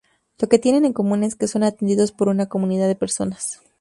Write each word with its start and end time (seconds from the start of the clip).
Lo 0.39 0.49
que 0.49 0.57
tienen 0.57 0.83
en 0.85 0.93
común 0.93 1.23
es 1.23 1.35
que 1.35 1.47
son 1.47 1.61
atendidos 1.61 2.11
por 2.11 2.27
una 2.27 2.47
comunidad 2.49 2.87
de 2.87 2.95
personas. 2.95 3.61